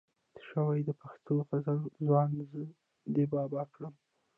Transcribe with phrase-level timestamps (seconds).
[0.33, 2.61] ته شوې د پښتو غزله ځوان زه
[3.13, 3.93] دې بابا کړم